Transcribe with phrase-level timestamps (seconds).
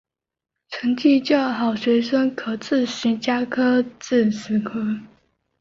[0.69, 4.81] 成绩较好学生可自行加科至十科。